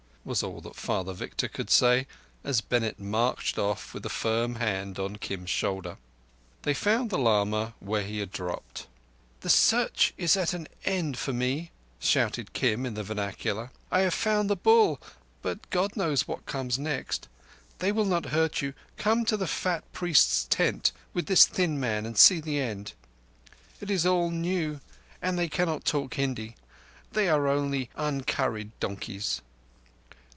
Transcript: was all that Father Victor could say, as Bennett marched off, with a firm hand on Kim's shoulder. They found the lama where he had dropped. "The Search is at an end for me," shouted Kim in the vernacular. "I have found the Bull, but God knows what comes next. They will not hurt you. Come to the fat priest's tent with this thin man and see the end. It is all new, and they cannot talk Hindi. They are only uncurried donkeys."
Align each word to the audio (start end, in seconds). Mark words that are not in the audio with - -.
was 0.23 0.43
all 0.43 0.61
that 0.61 0.75
Father 0.75 1.13
Victor 1.13 1.47
could 1.47 1.71
say, 1.71 2.05
as 2.43 2.61
Bennett 2.61 2.99
marched 2.99 3.57
off, 3.57 3.91
with 3.91 4.05
a 4.05 4.09
firm 4.09 4.53
hand 4.57 4.99
on 4.99 5.15
Kim's 5.15 5.49
shoulder. 5.49 5.97
They 6.61 6.75
found 6.75 7.09
the 7.09 7.17
lama 7.17 7.73
where 7.79 8.03
he 8.03 8.19
had 8.19 8.31
dropped. 8.31 8.85
"The 9.39 9.49
Search 9.49 10.13
is 10.19 10.37
at 10.37 10.53
an 10.53 10.67
end 10.85 11.17
for 11.17 11.33
me," 11.33 11.71
shouted 11.99 12.53
Kim 12.53 12.85
in 12.85 12.93
the 12.93 13.01
vernacular. 13.01 13.71
"I 13.89 14.01
have 14.01 14.13
found 14.13 14.47
the 14.47 14.55
Bull, 14.55 15.01
but 15.41 15.67
God 15.71 15.97
knows 15.97 16.27
what 16.27 16.45
comes 16.45 16.77
next. 16.77 17.27
They 17.79 17.91
will 17.91 18.05
not 18.05 18.27
hurt 18.27 18.61
you. 18.61 18.75
Come 18.97 19.25
to 19.25 19.35
the 19.37 19.47
fat 19.47 19.91
priest's 19.91 20.43
tent 20.51 20.91
with 21.15 21.25
this 21.25 21.47
thin 21.47 21.79
man 21.79 22.05
and 22.05 22.15
see 22.15 22.39
the 22.39 22.59
end. 22.59 22.93
It 23.79 23.89
is 23.89 24.05
all 24.05 24.29
new, 24.29 24.81
and 25.19 25.35
they 25.35 25.49
cannot 25.49 25.83
talk 25.83 26.13
Hindi. 26.13 26.55
They 27.11 27.27
are 27.27 27.47
only 27.47 27.89
uncurried 27.95 28.71
donkeys." 28.79 29.41